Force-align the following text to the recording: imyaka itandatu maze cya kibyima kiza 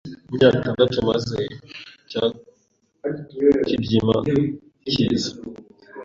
imyaka 0.29 0.55
itandatu 0.59 0.97
maze 1.09 1.39
cya 2.09 2.23
kibyima 3.67 4.17
kiza 4.89 5.31